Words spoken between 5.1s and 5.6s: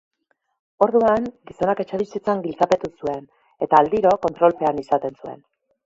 zuen.